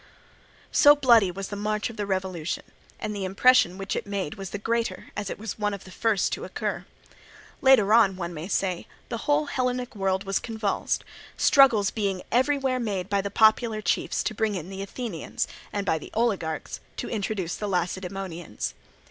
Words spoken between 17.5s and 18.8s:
the Lacedaemonians.